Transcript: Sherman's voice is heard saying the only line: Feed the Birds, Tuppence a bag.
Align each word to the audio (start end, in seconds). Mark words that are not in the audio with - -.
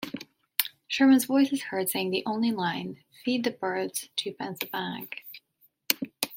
Sherman's 0.87 1.25
voice 1.25 1.51
is 1.53 1.61
heard 1.61 1.87
saying 1.91 2.09
the 2.09 2.23
only 2.25 2.51
line: 2.51 3.03
Feed 3.23 3.43
the 3.43 3.51
Birds, 3.51 4.09
Tuppence 4.17 4.57
a 4.63 4.65
bag. 4.65 5.21